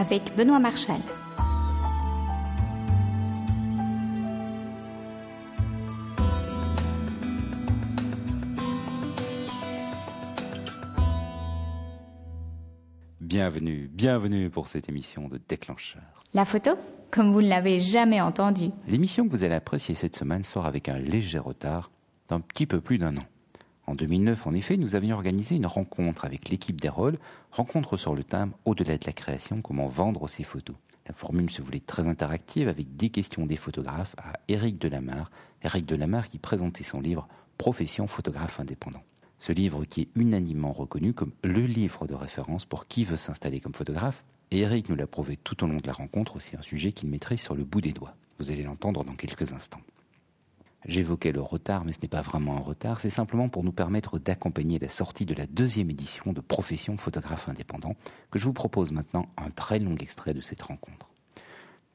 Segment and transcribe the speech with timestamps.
[0.00, 1.02] avec Benoît Marchal.
[13.20, 16.02] Bienvenue, bienvenue pour cette émission de Déclencheur.
[16.32, 16.70] La photo
[17.10, 18.70] Comme vous ne l'avez jamais entendu.
[18.88, 21.90] L'émission que vous allez apprécier cette semaine sort avec un léger retard
[22.28, 23.24] d'un petit peu plus d'un an.
[23.90, 27.18] En 2009, en effet, nous avions organisé une rencontre avec l'équipe d'Erol,
[27.50, 30.76] rencontre sur le thème Au-delà de la création, comment vendre ses photos.
[31.08, 35.32] La formule se voulait très interactive avec des questions des photographes à Éric Delamarre,
[35.64, 37.26] Éric Delamarre qui présentait son livre
[37.58, 39.02] Profession photographe indépendant.
[39.40, 43.58] Ce livre qui est unanimement reconnu comme le livre de référence pour qui veut s'installer
[43.58, 44.22] comme photographe.
[44.52, 47.08] Et Eric nous l'a prouvé tout au long de la rencontre, c'est un sujet qu'il
[47.08, 48.14] maîtrise sur le bout des doigts.
[48.38, 49.80] Vous allez l'entendre dans quelques instants.
[50.86, 54.18] J'évoquais le retard, mais ce n'est pas vraiment un retard, c'est simplement pour nous permettre
[54.18, 57.96] d'accompagner la sortie de la deuxième édition de Profession photographe indépendant,
[58.30, 61.10] que je vous propose maintenant un très long extrait de cette rencontre.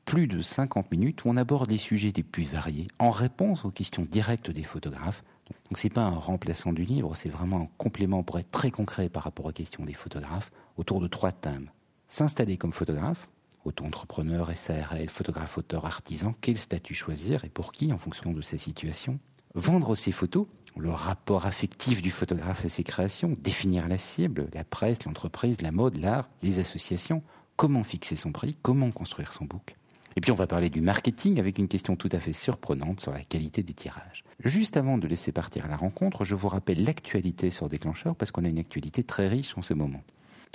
[0.06, 3.72] Plus de 50 minutes où on aborde les sujets les plus variés en réponse aux
[3.72, 5.24] questions directes des photographes.
[5.48, 9.10] Donc c'est pas un remplaçant du livre, c'est vraiment un complément pour être très concret
[9.10, 11.72] par rapport aux questions des photographes autour de trois thèmes.
[12.08, 13.28] S'installer comme photographe,
[13.66, 18.58] auto-entrepreneur, SARL, photographe, auteur, artisan, quel statut choisir et pour qui en fonction de sa
[18.58, 19.20] situation.
[19.54, 24.64] Vendre ses photos, le rapport affectif du photographe à ses créations, définir la cible, la
[24.64, 27.24] presse, l'entreprise, la mode, l'art, les associations,
[27.56, 29.76] comment fixer son prix, comment construire son book?
[30.18, 33.12] Et puis on va parler du marketing avec une question tout à fait surprenante sur
[33.12, 34.24] la qualité des tirages.
[34.44, 38.46] Juste avant de laisser partir la rencontre, je vous rappelle l'actualité sur Déclencheur parce qu'on
[38.46, 40.02] a une actualité très riche en ce moment.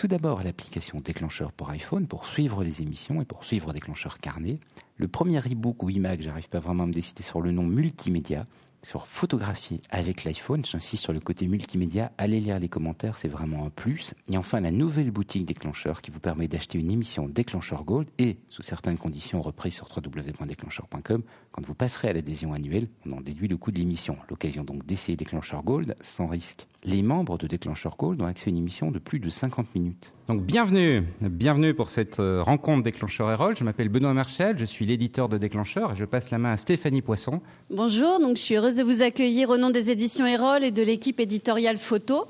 [0.00, 4.58] Tout d'abord, l'application Déclencheur pour iPhone pour suivre les émissions et pour suivre Déclencheur Carnet.
[4.96, 8.46] Le premier e-book ou iMac, j'arrive pas vraiment à me décider sur le nom multimédia,
[8.82, 10.64] sur photographie avec l'iPhone.
[10.64, 12.12] J'insiste sur le côté multimédia.
[12.16, 14.14] Allez lire les commentaires, c'est vraiment un plus.
[14.32, 18.38] Et enfin, la nouvelle boutique Déclencheur qui vous permet d'acheter une émission Déclencheur Gold et,
[18.48, 21.22] sous certaines conditions reprise sur www.déclencheur.com,
[21.60, 24.16] quand vous passerez à l'adhésion annuelle, on en déduit le coût de l'émission.
[24.30, 26.66] L'occasion donc d'essayer Déclencheur Gold sans risque.
[26.84, 30.14] Les membres de Déclencheur Gold ont accès à une émission de plus de 50 minutes.
[30.28, 33.58] Donc bienvenue, bienvenue pour cette euh, rencontre Déclencheur Erol.
[33.58, 36.56] Je m'appelle Benoît Marchal, je suis l'éditeur de Déclencheur et je passe la main à
[36.56, 37.42] Stéphanie Poisson.
[37.68, 40.82] Bonjour, donc je suis heureuse de vous accueillir au nom des éditions Erol et de
[40.82, 42.26] l'équipe éditoriale photo,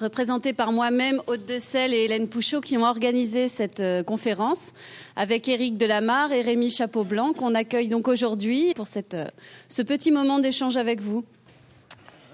[0.00, 4.72] représentée par moi-même, Aude de Selle et Hélène Pouchot, qui ont organisé cette euh, conférence
[5.14, 9.26] avec Éric Delamarre et Rémi Chapeau-Blanc, qu'on accueille donc aujourd'hui pour cette, euh,
[9.68, 11.24] ce petit moment d'échange avec vous.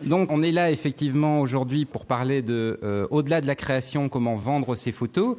[0.03, 4.37] Donc on est là effectivement aujourd'hui pour parler de euh, au-delà de la création, comment
[4.37, 5.37] vendre ses photos.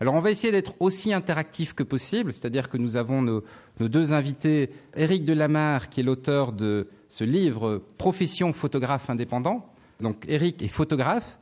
[0.00, 3.44] Alors on va essayer d'être aussi interactif que possible, c'est-à-dire que nous avons nos,
[3.80, 9.64] nos deux invités, Éric Delamarre qui est l'auteur de ce livre Profession photographe indépendant.
[10.00, 11.38] Donc Éric est photographe.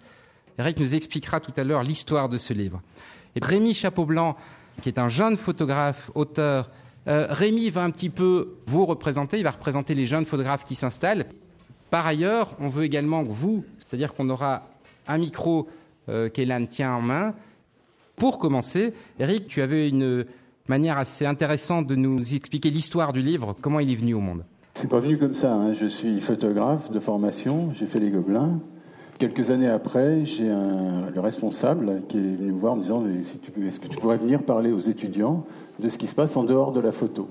[0.58, 2.80] Éric nous expliquera tout à l'heure l'histoire de ce livre.
[3.36, 4.36] Et Rémi Chapeau-Blanc
[4.80, 6.70] qui est un jeune photographe, auteur.
[7.08, 10.74] Euh, Rémi va un petit peu vous représenter, il va représenter les jeunes photographes qui
[10.74, 11.26] s'installent.
[11.90, 14.68] Par ailleurs, on veut également vous, c'est-à-dire qu'on aura
[15.06, 15.68] un micro
[16.08, 16.28] euh,
[16.68, 17.34] tient en main.
[18.16, 20.26] Pour commencer, Eric, tu avais une
[20.68, 24.44] manière assez intéressante de nous expliquer l'histoire du livre, comment il est venu au monde.
[24.74, 25.52] C'est pas venu comme ça.
[25.52, 25.72] Hein.
[25.72, 28.60] Je suis photographe de formation, j'ai fait les Gobelins.
[29.20, 33.78] Quelques années après, j'ai le responsable qui est venu me voir en me disant Est-ce
[33.78, 35.44] que tu pourrais venir parler aux étudiants
[35.78, 37.28] de ce qui se passe en dehors de la photo?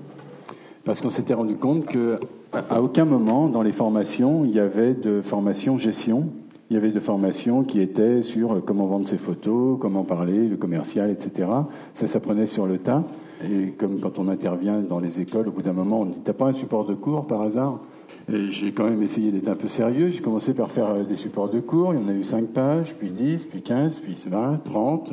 [0.84, 2.20] Parce qu'on s'était rendu compte que
[2.52, 6.28] à aucun moment dans les formations, il y avait de formation gestion.
[6.70, 10.56] Il y avait de formations qui étaient sur comment vendre ses photos, comment parler, le
[10.56, 11.48] commercial, etc.
[11.94, 13.02] Ça s'apprenait sur le tas.
[13.50, 16.34] Et comme quand on intervient dans les écoles, au bout d'un moment, on dit T'as
[16.34, 17.80] pas un support de cours par hasard?
[18.28, 20.10] J'ai quand même essayé d'être un peu sérieux.
[20.10, 21.94] J'ai commencé par faire des supports de cours.
[21.94, 25.12] Il y en a eu 5 pages, puis 10, puis 15, puis 20, 30.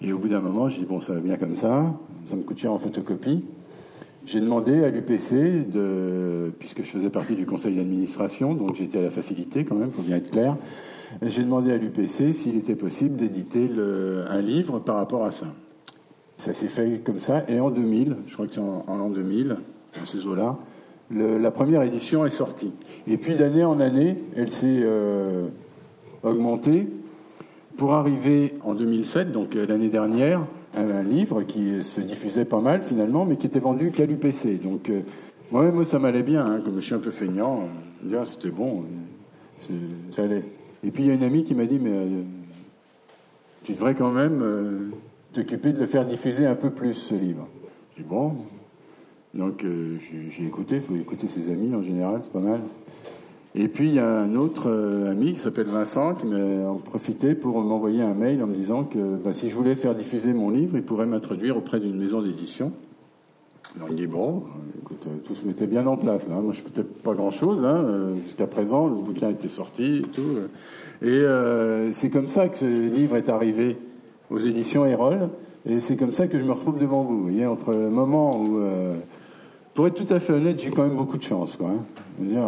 [0.00, 1.94] Et au bout d'un moment, j'ai dit Bon, ça va bien comme ça.
[2.26, 3.44] Ça me coûte cher en photocopie.
[4.26, 5.66] J'ai demandé à l'UPC,
[6.58, 9.94] puisque je faisais partie du conseil d'administration, donc j'étais à la facilité quand même, il
[9.94, 10.56] faut bien être clair,
[11.20, 13.68] j'ai demandé à l'UPC s'il était possible d'éditer
[14.30, 15.46] un livre par rapport à ça.
[16.38, 19.56] Ça s'est fait comme ça, et en 2000, je crois que c'est en, l'an 2000,
[19.98, 20.56] dans ces eaux-là,
[21.10, 22.72] la première édition est sortie.
[23.06, 25.48] Et puis d'année en année, elle s'est euh,
[26.22, 26.88] augmentée
[27.76, 32.82] pour arriver en 2007, donc euh, l'année dernière, un, livre qui se diffusait pas mal
[32.82, 34.60] finalement, mais qui était vendu qu'à l'UPC.
[34.62, 35.02] Donc euh,
[35.50, 37.68] moi, ça m'allait bien, hein, comme je suis un peu feignant,
[38.10, 38.84] euh, c'était bon,
[40.10, 40.44] ça allait.
[40.82, 41.92] Et puis il y a une amie qui m'a dit, mais
[43.64, 44.92] tu devrais quand même
[45.32, 47.48] t'occuper de le faire diffuser un peu plus, ce livre.
[47.96, 48.36] J'ai dit, bon,
[49.34, 49.64] donc
[49.98, 52.60] j'ai écouté, il faut écouter ses amis en général, c'est pas mal.
[53.56, 57.36] Et puis il y a un autre euh, ami qui s'appelle Vincent qui m'a profité
[57.36, 60.50] pour m'envoyer un mail en me disant que bah, si je voulais faire diffuser mon
[60.50, 62.72] livre, il pourrait m'introduire auprès d'une maison d'édition.
[63.76, 64.42] Alors il dit bon,
[64.82, 66.28] écoute, euh, tout se mettait bien en place.
[66.28, 66.34] Là.
[66.40, 68.88] Moi je faisais pas grand-chose hein, euh, jusqu'à présent.
[68.88, 70.36] Le bouquin était sorti et tout.
[71.02, 71.22] Et
[71.92, 73.76] c'est comme ça que ce livre est arrivé
[74.30, 75.28] aux éditions Erol.
[75.66, 77.18] Et c'est comme ça que je me retrouve devant vous.
[77.18, 78.58] Vous voyez, entre le moment où,
[79.74, 81.56] pour être tout à fait honnête, j'ai quand même beaucoup de chance.
[81.56, 81.84] Quoi, hein.
[82.20, 82.42] dire,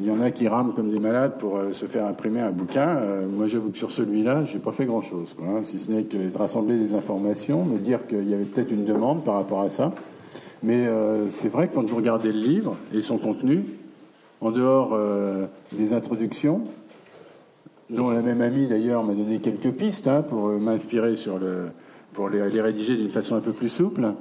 [0.00, 2.50] il y en a qui rament comme des malades pour euh, se faire imprimer un
[2.50, 2.88] bouquin.
[2.88, 6.16] Euh, moi, j'avoue que sur celui-là, j'ai pas fait grand-chose, hein, si ce n'est que
[6.16, 9.70] de rassembler des informations, me dire qu'il y avait peut-être une demande par rapport à
[9.70, 9.92] ça.
[10.62, 13.64] Mais euh, c'est vrai que quand vous regardez le livre et son contenu,
[14.40, 14.96] en dehors
[15.72, 16.60] des introductions,
[17.90, 21.70] dont la même amie d'ailleurs m'a donné quelques pistes hein, pour m'inspirer sur le,
[22.12, 24.12] pour les, les rédiger d'une façon un peu plus souple.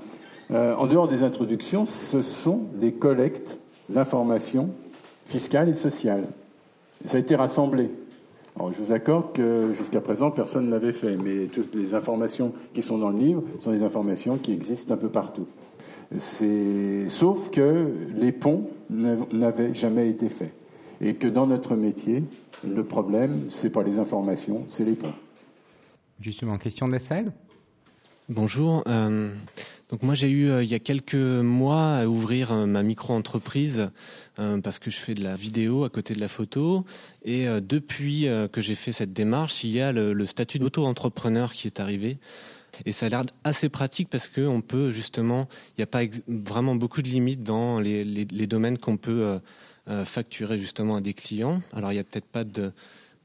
[0.49, 3.59] En dehors des introductions, ce sont des collectes
[3.89, 4.69] d'informations
[5.27, 6.27] fiscale et sociale.
[7.05, 7.91] Ça a été rassemblé.
[8.55, 12.53] Alors, je vous accorde que jusqu'à présent, personne ne l'avait fait, mais toutes les informations
[12.73, 15.47] qui sont dans le livre sont des informations qui existent un peu partout.
[16.17, 20.53] Sauf que les ponts n'avaient jamais été faits.
[20.99, 22.23] Et que dans notre métier,
[22.67, 25.13] le problème, c'est pas les informations, c'est les ponts.
[26.19, 27.31] Justement, question de la salle
[28.29, 28.83] Bonjour.
[28.87, 29.29] Euh,
[29.89, 33.89] donc moi j'ai eu euh, il y a quelques mois à ouvrir euh, ma micro-entreprise
[34.37, 36.83] euh, parce que je fais de la vidéo à côté de la photo
[37.23, 41.81] et depuis que j'ai fait cette démarche, il y a le, statut d'auto-entrepreneur qui est
[41.81, 42.17] arrivé.
[42.85, 46.75] Et ça a l'air assez pratique parce qu'on peut justement, il n'y a pas vraiment
[46.75, 49.39] beaucoup de limites dans les, les, domaines qu'on peut
[50.05, 51.61] facturer justement à des clients.
[51.73, 52.71] Alors il n'y a peut-être pas de,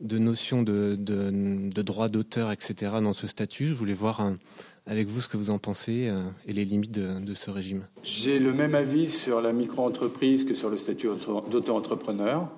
[0.01, 2.93] de notion de, de, de droit d'auteur, etc.
[3.03, 3.67] dans ce statut.
[3.69, 4.39] Je voulais voir un,
[4.87, 7.87] avec vous ce que vous en pensez euh, et les limites de, ce régime.
[8.03, 11.09] J'ai le même avis sur la micro-entreprise que sur le statut
[11.51, 12.49] d'auto-entrepreneur,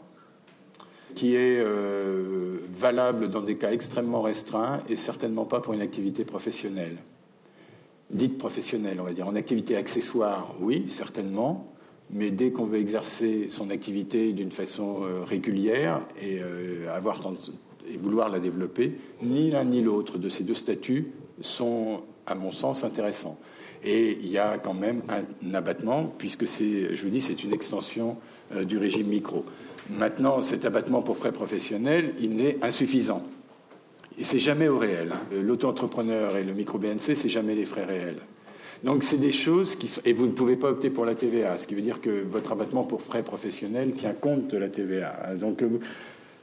[1.15, 6.25] qui est euh, valable dans des cas extrêmement restreints et certainement pas pour une activité
[6.25, 6.97] professionnelle.
[8.11, 9.29] Dite professionnelle, on va dire.
[9.29, 11.73] En activité accessoire, oui, certainement,
[12.11, 16.41] mais dès qu'on veut exercer son activité d'une façon euh, régulière et,
[16.89, 17.21] avoir
[17.89, 22.53] et vouloir la développer, ni l'un ni l'autre de ces deux statuts sont à mon
[22.53, 23.39] sens, intéressant.
[23.85, 27.53] Et il y a quand même un abattement, puisque c'est, je vous dis, c'est une
[27.53, 28.17] extension
[28.55, 29.45] euh, du régime micro.
[29.91, 33.23] Maintenant, cet abattement pour frais professionnels, il n'est insuffisant.
[34.19, 35.13] Et c'est jamais au réel.
[35.13, 35.37] Hein.
[35.43, 38.21] L'auto-entrepreneur et le micro-BNC, c'est jamais les frais réels.
[38.85, 40.01] Donc, c'est des choses qui sont.
[40.05, 42.53] Et vous ne pouvez pas opter pour la TVA, ce qui veut dire que votre
[42.53, 45.35] abattement pour frais professionnels tient compte de la TVA.
[45.35, 45.81] Donc, euh,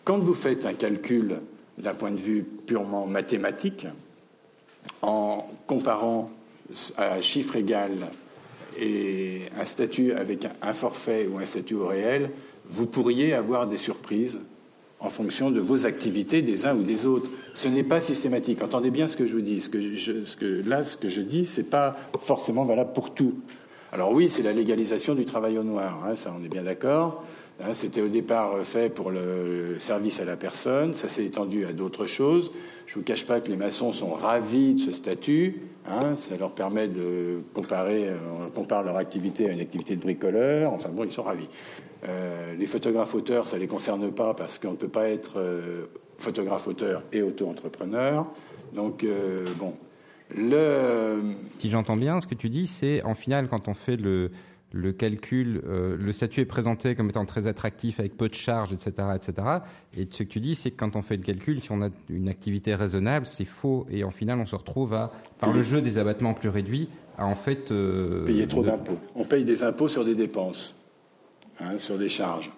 [0.04, 1.40] quand vous faites un calcul
[1.78, 3.88] d'un point de vue purement mathématique,
[5.02, 6.30] en comparant
[6.98, 7.92] un chiffre égal
[8.80, 12.32] et un statut avec un forfait ou un statut au réel,
[12.70, 14.40] vous pourriez avoir des surprises
[15.02, 17.30] en fonction de vos activités des uns ou des autres.
[17.56, 18.62] Ce n'est pas systématique.
[18.62, 19.60] Entendez bien ce que je vous dis.
[19.60, 19.80] Ce que
[20.38, 23.34] que, là, ce que je dis, ce n'est pas forcément valable pour tout.
[23.92, 27.24] Alors oui, c'est la légalisation du travail au noir, hein, ça on est bien d'accord.
[27.60, 31.74] Hein, c'était au départ fait pour le service à la personne, ça s'est étendu à
[31.74, 32.52] d'autres choses.
[32.88, 35.62] Je ne vous cache pas que les maçons sont ravis de ce statut.
[35.88, 38.18] Hein, ça leur permet de comparer, euh,
[38.48, 40.72] on compare leur activité à une activité de bricoleur.
[40.74, 41.50] Enfin bon, ils sont ravis.
[42.08, 45.34] Euh, les photographes auteurs, ça ne les concerne pas parce qu'on ne peut pas être
[45.38, 45.86] euh,
[46.18, 48.26] photographe auteur et auto-entrepreneur.
[48.74, 49.06] Donc
[49.60, 49.74] bon,
[50.36, 51.36] le.
[51.60, 54.32] Si j'entends bien, ce que tu dis, c'est en final quand on fait le
[54.74, 58.72] le calcul, euh, le statut est présenté comme étant très attractif avec peu de charges,
[58.74, 59.48] etc., etc.
[59.96, 61.90] Et ce que tu dis, c'est que quand on fait le calcul, si on a
[62.10, 63.86] une activité raisonnable, c'est faux.
[63.90, 67.26] Et en final, on se retrouve à, par le jeu des abattements plus réduits, à
[67.26, 68.98] en fait euh, payer trop d'impôts.
[69.16, 70.76] On paye des impôts sur des dépenses,
[71.60, 72.52] hein, sur des charges.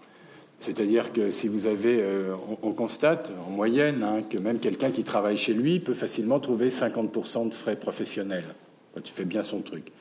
[0.64, 5.04] C'est-à-dire que si vous avez, euh, on, constate en moyenne hein, que même quelqu'un qui
[5.04, 8.46] travaille chez lui peut facilement trouver 50% de frais professionnels
[8.94, 9.92] quand il fait bien son truc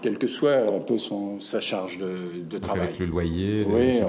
[0.00, 2.82] quelle que soit un peu son, sa charge de, travail.
[2.82, 4.00] Avec le loyer, oui,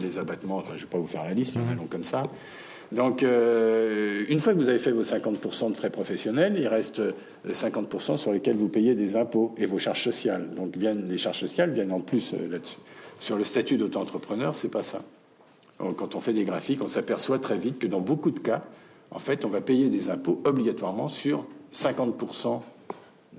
[0.00, 2.24] les, abattements, enfin, je ne vais pas vous faire la liste, mais allons comme ça.
[2.90, 7.02] Donc, euh, une fois que vous avez fait vos 50% de frais professionnels, il reste
[7.46, 10.48] 50% sur lesquels vous payez des impôts et vos charges sociales.
[10.56, 12.78] Donc, viennent, les charges sociales viennent en plus euh, là-dessus.
[13.20, 15.02] Sur le statut d'auto-entrepreneur, c'est pas ça.
[15.78, 18.62] Quand on fait des graphiques, on s'aperçoit très vite que dans beaucoup de cas,
[19.10, 22.60] en fait, on va payer des impôts obligatoirement sur 50%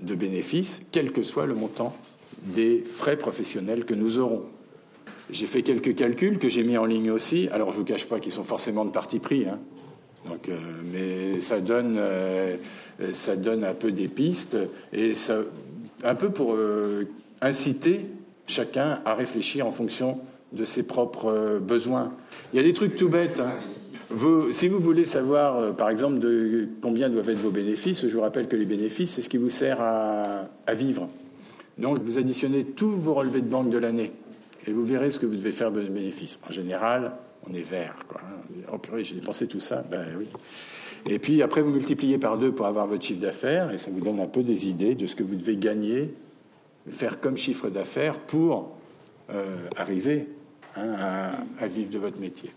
[0.00, 1.94] de bénéfices, quel que soit le montant
[2.42, 4.44] des frais professionnels que nous aurons.
[5.30, 7.48] J'ai fait quelques calculs que j'ai mis en ligne aussi.
[7.52, 9.58] Alors, je ne vous cache pas qu'ils sont forcément de parti pris, hein.
[10.28, 12.56] Donc, euh, mais ça donne, euh,
[13.12, 14.56] ça donne un peu des pistes
[14.92, 15.38] et ça,
[16.02, 17.06] un peu pour euh,
[17.40, 18.06] inciter
[18.46, 20.18] chacun à réfléchir en fonction
[20.52, 22.12] de ses propres besoins.
[22.52, 23.40] Il y a des trucs tout bêtes.
[23.40, 23.52] Hein.
[24.50, 28.48] si vous voulez savoir, par exemple, de combien doivent être vos bénéfices, je vous rappelle
[28.48, 31.08] que les bénéfices, c'est ce qui vous sert à vivre.
[31.78, 34.12] Donc, vous additionnez tous vos relevés de banque de l'année
[34.66, 36.38] et vous verrez ce que vous devez faire de bénéfices.
[36.48, 37.12] En général,
[37.48, 38.04] on est vert.
[38.08, 38.20] Quoi.
[38.72, 39.84] Oh purée, j'ai dépensé tout ça.
[39.90, 40.26] Ben oui.
[41.06, 44.00] Et puis après, vous multipliez par deux pour avoir votre chiffre d'affaires et ça vous
[44.00, 46.12] donne un peu des idées de ce que vous devez gagner,
[46.90, 48.76] faire comme chiffre d'affaires pour
[49.30, 50.26] euh, arriver
[50.76, 52.50] hein, à, vivre de votre métier.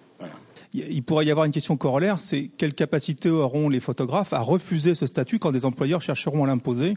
[0.74, 4.96] Il pourrait y avoir une question corollaire, c'est quelle capacité auront les photographes à refuser
[4.96, 6.96] ce statut quand des employeurs chercheront à l'imposer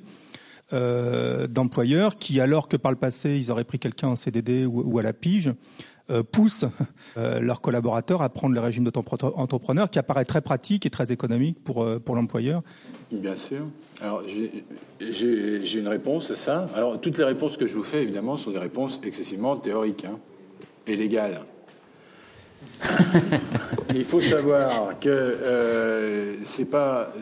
[0.73, 4.99] euh, d'employeurs qui, alors que par le passé, ils auraient pris quelqu'un en CDD ou,
[4.99, 5.53] à la pige,
[6.11, 6.65] euh, poussent
[7.19, 11.63] euh, leurs collaborateurs à prendre le régime d'auto-entrepreneur qui apparaît très pratique et très économique
[11.63, 12.63] pour, pour l'employeur.
[13.13, 13.67] Bien sûr.
[14.01, 16.71] Alors, j'ai une réponse à ça.
[16.75, 20.19] Alors, toutes les réponses que je vous fais, évidemment, sont des réponses excessivement théoriques hein,
[23.95, 27.13] Il faut savoir que euh, c'est pas,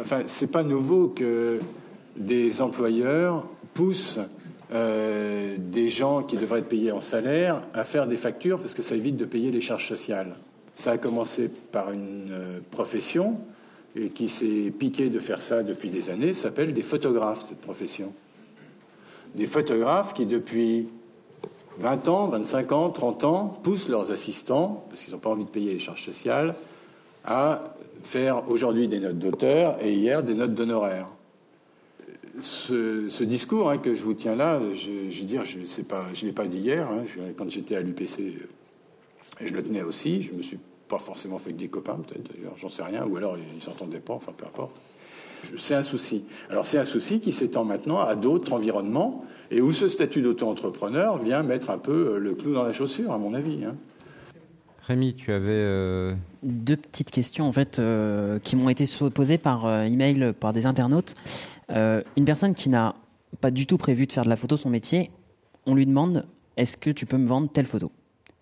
[0.00, 1.58] enfin, c'est pas nouveau que
[2.16, 4.18] des employeurs poussent
[4.72, 8.82] euh, des gens qui devraient être payés en salaire à faire des factures parce que
[8.82, 10.34] ça évite de payer les charges sociales.
[10.76, 13.38] Ça a commencé par une euh, profession
[13.96, 18.12] et qui s'est piqué de faire ça depuis des années, s'appelle des photographes, cette profession.
[19.34, 20.88] Des photographes qui, depuis
[21.78, 25.50] 20 ans, 25 ans, 30 ans, poussent leurs assistants, parce qu'ils n'ont pas envie de
[25.50, 26.54] payer les charges sociales,
[27.24, 31.08] à faire aujourd'hui des notes d'auteur et hier des notes d'honoraires
[32.40, 36.46] ce, discours hein, que je vous tiens là, je, veux dire, je ne l'ai pas
[36.46, 36.88] dit hier.
[36.88, 37.04] Hein,
[37.36, 40.22] quand j'étais à l'UPC, euh, je le tenais aussi.
[40.22, 40.58] Je me suis
[40.88, 44.00] pas forcément fait avec des copains, peut-être d'ailleurs, j'en sais rien, ou alors ils s'entendaient
[44.00, 44.76] pas, enfin peu importe.
[45.56, 46.24] C'est un souci.
[46.50, 51.18] Alors c'est un souci qui s'étend maintenant à d'autres environnements et où ce statut d'auto-entrepreneur
[51.18, 53.64] vient mettre un peu euh, le clou dans la chaussure, à mon avis.
[53.64, 53.74] Hein.
[54.86, 57.80] Rémi, tu avais euh, deux petites questions en fait
[58.42, 61.14] qui m'ont été posées par email par des internautes.
[61.70, 62.94] Euh, une personne qui n'a
[63.40, 65.10] pas du tout prévu de faire de la photo son métier,
[65.66, 66.24] on lui demande
[66.56, 67.92] est-ce que tu peux me vendre telle photo?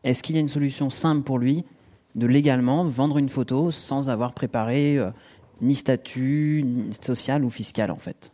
[0.05, 1.65] Est-ce qu'il y a une solution simple pour lui
[2.15, 5.11] de légalement vendre une photo sans avoir préparé euh,
[5.61, 6.65] ni statut
[7.01, 8.33] social ou fiscal en fait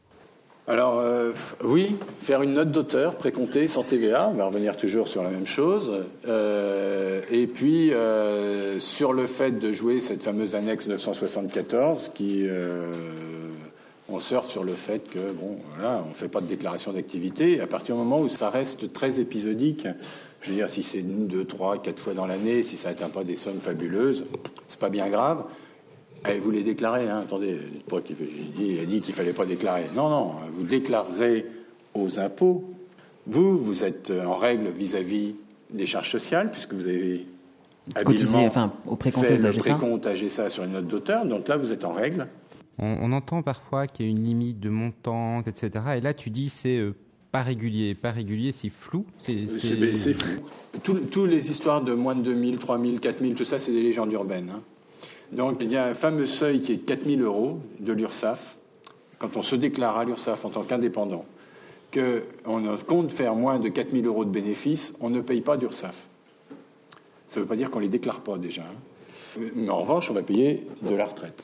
[0.69, 1.33] alors euh,
[1.65, 5.45] oui, faire une note d'auteur précomptée sans TVA, on va revenir toujours sur la même
[5.45, 6.05] chose.
[6.25, 7.91] et puis
[8.79, 12.47] sur le fait de jouer cette fameuse annexe 974 qui
[14.13, 17.61] on surfe sur le fait que, bon, voilà, on fait pas de déclaration d'activité.
[17.61, 19.87] À partir du moment où ça reste très épisodique,
[20.41, 23.09] je veux dire, si c'est une, deux, trois, quatre fois dans l'année, si ça n'atteint
[23.09, 24.25] pas des sommes fabuleuses,
[24.69, 25.45] c'est pas bien grave.
[26.25, 27.59] Et eh, vous les déclarez, hein, attendez,
[28.59, 29.85] il a dit qu'il fallait pas déclarer.
[29.97, 31.47] Non, non, vous déclarerez
[31.95, 32.73] aux impôts.
[33.27, 35.35] Vous, vous êtes en règle vis-à-vis
[35.71, 37.27] des charges sociales, puisque vous avez
[37.95, 41.27] habilement enfin, au fait le précompte AGSA sur une note d'auteur.
[41.27, 42.29] Donc là, vous êtes en règle.
[42.79, 45.85] On, entend parfois qu'il y a une limite de montant, etc.
[45.97, 46.95] Et là, tu dis c'est euh,
[47.31, 47.95] pas régulier.
[47.95, 49.05] Pas régulier, c'est flou.
[49.19, 50.43] C'est flou.
[50.83, 54.51] Toutes les histoires de moins de 2000, 3000, 4000, tout ça, c'est des légendes urbaines.
[54.51, 54.63] Hein.
[55.33, 58.57] Donc, il y a un fameux seuil qui est 4000 euros de l'URSSAF,
[59.19, 61.25] quand on se déclare à l'URSSAF en tant qu'indépendant,
[61.93, 66.07] qu'on compte faire moins de 4000 euros de bénéfices, on ne paye pas d'URSSAF.
[67.29, 68.63] Ça ne veut pas dire qu'on ne les déclare pas déjà.
[68.63, 69.41] Hein.
[69.55, 71.43] Mais en revanche, on va payer de la retraite.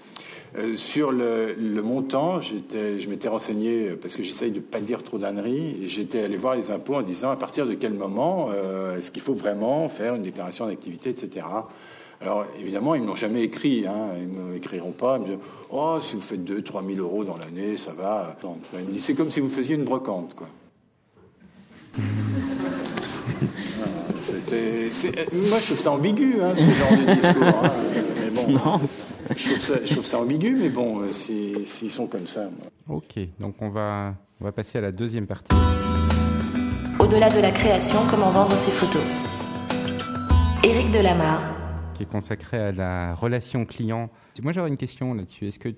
[0.56, 5.18] Euh, sur le, montant, je m'étais renseigné parce que j'essaye de ne pas dire trop
[5.18, 8.96] d'âneries et j'étais allé voir les impôts en disant à partir de quel moment euh,
[8.98, 11.46] est-ce qu'il faut vraiment faire une déclaration d'activité, etc.
[12.20, 15.44] Alors évidemment, ils ne m'ont jamais écrit, hein, ils ne m'écriront pas, ils me disent
[15.70, 18.36] Oh, si vous faites 2 3 000 euros dans l'année, ça va.
[18.98, 20.48] C'est comme si vous faisiez une brocante, quoi.
[25.32, 27.64] moi, je trouve ça ambigu, hein, ce genre de discours.
[27.64, 27.72] Hein.
[28.24, 28.50] Mais bon.
[28.50, 28.80] Non.
[29.36, 32.48] Je trouve, ça, ambigu, mais bon, euh, s'ils sont comme ça.
[32.88, 35.54] Ok, donc on va, on va passer à la deuxième partie.
[36.98, 39.02] Au-delà de la création, comment vendre ses photos?
[40.64, 41.57] Éric Delamarre.
[41.98, 44.08] Qui est consacré à la relation client.
[44.40, 45.48] Moi, j'aurais une question là-dessus.
[45.48, 45.68] Est-ce que,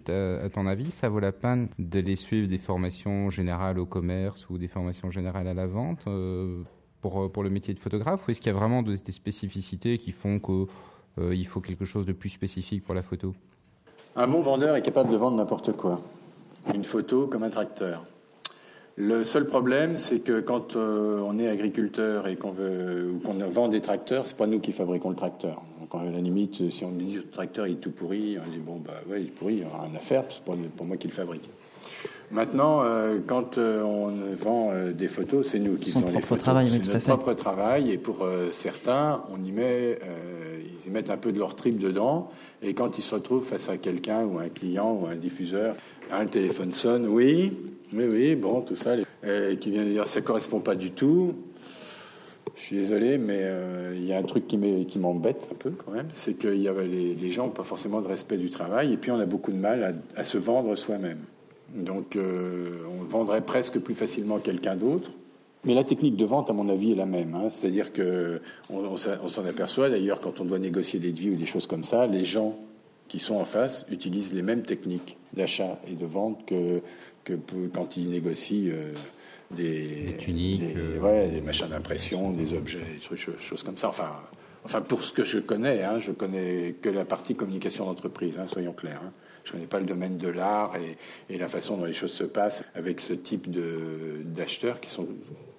[0.44, 4.58] à ton avis, ça vaut la peine d'aller suivre des formations générales au commerce ou
[4.58, 6.60] des formations générales à la vente euh,
[7.00, 10.12] pour, pour le métier de photographe Ou est-ce qu'il y a vraiment des spécificités qui
[10.12, 10.66] font que
[11.18, 13.34] euh, faut quelque chose de plus spécifique pour la photo?
[14.14, 16.02] Un bon vendeur est capable de vendre n'importe quoi.
[16.74, 18.04] Une photo comme un tracteur.
[18.96, 23.68] Le seul problème, c'est que quand euh, on est agriculteur et qu'on veut qu'on vend
[23.68, 25.62] des tracteurs, c'est pas nous qui fabriquons le tracteur.
[25.92, 28.50] Donc à la limite, si on me dit le tracteur il est tout pourri, on
[28.50, 30.52] dit bon bah ouais il est pourri, il n'y a rien à faire, c'est pas
[30.76, 31.48] pour moi qui le fabrique.
[32.30, 36.20] Maintenant, euh, quand euh, on vend euh, des photos, c'est nous qui Son faisons les
[36.20, 36.44] photos.
[36.44, 37.90] travail, c'est notre propre travail.
[37.90, 41.76] Et pour euh, certains, on y met, euh, ils mettent un peu de leur trip
[41.78, 42.30] dedans.
[42.62, 45.74] Et quand ils se retrouvent face à quelqu'un ou un client ou un diffuseur,
[46.12, 47.52] hein, le téléphone sonne, oui,
[47.92, 48.92] oui, oui, bon, tout ça,
[49.24, 51.34] euh, qui vient de dire ça correspond pas du tout.
[52.56, 55.92] Je suis désolé, mais euh, il y a un truc qui m'embête un peu quand
[55.92, 58.96] même, c'est que y avait les, gens n'ont pas forcément de respect du travail, et
[58.96, 61.20] puis on a beaucoup de mal à, se vendre soi-même.
[61.74, 65.10] Donc euh, on vendrait presque plus facilement quelqu'un d'autre.
[65.64, 67.34] Mais la technique de vente, à mon avis, est la même.
[67.34, 67.50] hein.
[67.50, 68.40] C'est-à-dire que
[68.70, 71.46] on, on s'a- on s'en aperçoit d'ailleurs quand on doit négocier des devis ou des
[71.46, 72.56] choses comme ça, les gens
[73.08, 76.80] qui sont en face utilisent les mêmes techniques d'achat et de vente que,
[77.74, 78.92] quand ils négocient euh,
[79.50, 83.62] des, Des tuniques, des, euh, ouais, des machins d'impression, des objets, des trucs, cho- choses
[83.62, 83.88] comme ça.
[83.88, 84.12] Enfin,
[84.64, 88.46] enfin pour ce que je connais, hein, je connais que la partie communication d'entreprise, hein,
[88.46, 89.00] soyons clairs.
[89.04, 89.12] hein.
[89.42, 90.96] Je ne connais pas le domaine de l'art et,
[91.32, 95.08] et la façon dont les choses se passent avec ce type de- d'acheteurs qui sont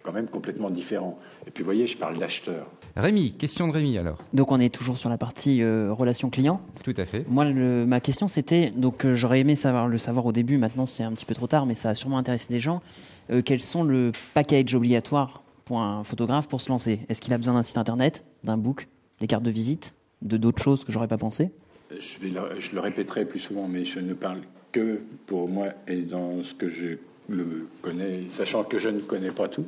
[0.03, 1.17] quand même complètement différents.
[1.47, 2.67] Et puis, vous voyez, je parle d'acheteurs.
[2.95, 4.17] Rémi, question de Rémi alors.
[4.33, 6.59] Donc on est toujours sur la partie euh, relation client.
[6.83, 7.25] Tout à fait.
[7.29, 10.57] Moi, le- ma question c'était donc euh, j'aurais aimé savoir le savoir au début.
[10.57, 12.81] Maintenant, c'est un petit peu trop tard, mais ça a sûrement intéressé des gens.
[13.29, 16.99] Euh, quels sont le package obligatoire pour un photographe pour se lancer?
[17.07, 18.87] Est-ce qu'il a besoin d'un site internet, d'un book,
[19.21, 21.51] des cartes de visite, de d'autres choses que j'aurais pas pensé?
[21.97, 24.39] Je, vais le, je le répéterai plus souvent, mais je ne parle
[24.73, 26.97] que pour moi et dans ce que je
[27.29, 29.65] le connais, sachant que je ne connais pas tout.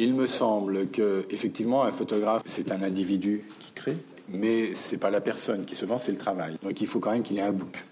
[0.00, 3.96] Il me semble que effectivement un photographe c'est un individu qui crée,
[4.28, 6.56] mais c'est pas la personne qui se vend, c'est le travail.
[6.62, 7.84] Donc il faut quand même qu'il ait un book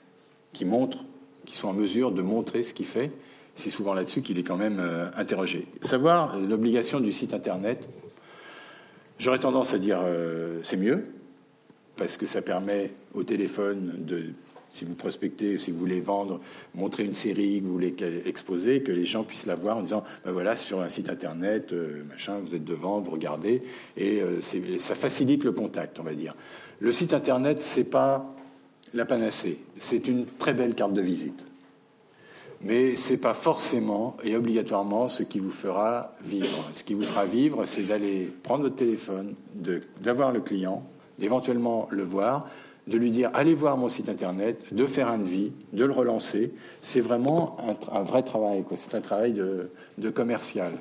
[0.52, 1.04] qui montre,
[1.44, 3.10] qui soit en mesure de montrer ce qu'il fait.
[3.56, 5.66] C'est souvent là-dessus qu'il est quand même euh, interrogé.
[5.80, 7.88] Savoir euh, l'obligation du site internet,
[9.18, 11.06] j'aurais tendance à dire euh, c'est mieux
[11.96, 14.26] parce que ça permet au téléphone de,
[14.70, 16.40] si vous prospectez, si vous voulez vendre,
[16.74, 17.94] montrer une série que vous voulez
[18.26, 21.72] exposer, que les gens puissent la voir en disant, ben voilà, sur un site internet,
[21.72, 23.62] euh, machin, vous êtes devant, vous regardez,
[23.96, 26.34] et euh, c'est- ça facilite le contact, on va dire.
[26.80, 28.34] Le site internet, c'est pas
[28.92, 31.44] la panacée, c'est une très belle carte de visite.
[32.62, 36.70] Mais c'est pas forcément et obligatoirement ce qui vous fera vivre.
[36.72, 39.34] Ce qui vous fera vivre, c'est d'aller prendre votre téléphone,
[40.00, 40.82] d'avoir le client,
[41.18, 42.48] d'éventuellement le voir,
[42.86, 46.52] de lui dire allez voir mon site internet, de faire un devis, de le relancer.
[46.82, 47.56] C'est vraiment
[47.90, 48.64] un, vrai travail.
[48.74, 50.72] C'est un travail de commercial.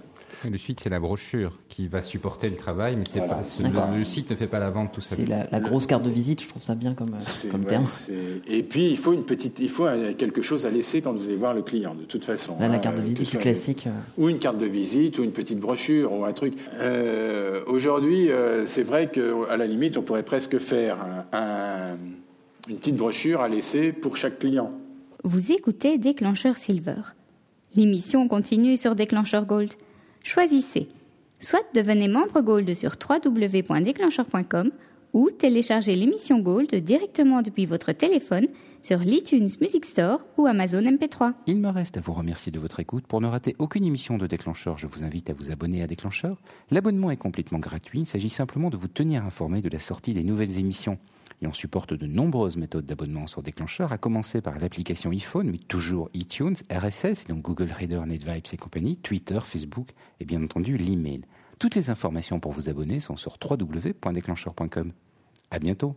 [0.50, 3.36] Le site, c'est la brochure qui va supporter le travail, mais c'est Voilà.
[3.36, 5.20] pas, le, le site ne fait pas la vente tout seul.
[5.20, 6.42] C'est la, la grosse carte de visite.
[6.42, 7.88] Je trouve ça bien comme, euh, C'est- comme ouais, terme.
[8.48, 9.86] Et puis il faut une petite, il faut
[10.18, 11.96] quelque chose à laisser quand vous allez voir le client.
[11.96, 12.58] De toute façon.
[12.60, 13.88] Là, la hein, carte de que visite soit- classique.
[13.88, 16.54] euh, ou une carte de visite, ou une petite brochure, ou un truc.
[16.80, 21.98] Euh, Aujourd'hui, euh, c'est vrai qu'à la limite, on pourrait presque faire un- un-
[22.70, 24.72] une petite brochure à laisser pour chaque client.
[25.24, 26.96] Vous écoutez Déclencheur Silver.
[27.76, 29.74] L'émission continue sur Déclencheur Gold.
[30.26, 30.88] Choisissez.
[31.40, 34.72] Soit devenez membre Gold sur www.déclencheur.com
[35.14, 38.48] ou téléchargez l'émission Gold directement depuis votre téléphone
[38.86, 41.34] sur l'iTunes Music Store ou Amazon MP3.
[41.48, 43.08] Il me reste à vous remercier de votre écoute.
[43.08, 46.40] Pour ne rater aucune émission de Déclencheur, je vous invite à vous abonner à Déclencheur.
[46.70, 48.02] L'abonnement est complètement gratuit.
[48.02, 51.00] Il s'agit simplement de vous tenir informé de la sortie des nouvelles émissions.
[51.42, 55.58] Et on supporte de nombreuses méthodes d'abonnement sur Déclencheur, à commencer par l'application iPhone, mais
[55.58, 61.22] toujours iTunes, RSS, donc Google Reader, NetVibes et compagnie, Twitter, Facebook et bien entendu l'email.
[61.60, 64.92] Toutes les informations pour vous abonner sont sur www.déclencheur.com.
[65.50, 65.96] À bientôt.